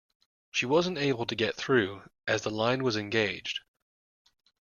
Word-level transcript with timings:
She 0.49 0.65
wasn’t 0.65 0.97
able 0.97 1.27
to 1.27 1.35
get 1.35 1.53
through, 1.53 2.09
as 2.25 2.41
the 2.41 2.49
line 2.49 2.83
was 2.83 2.95
engaged 2.95 3.59